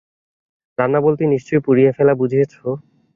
[0.77, 2.53] রান্না বলতে নিশ্চয়ই পুড়িয়ে ফেলা বুঝিয়েছ।